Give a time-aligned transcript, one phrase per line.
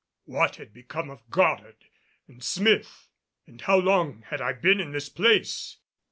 [0.25, 1.85] What had become of Goddard
[2.27, 3.11] and Smith,
[3.45, 5.77] and how long had I been in this place?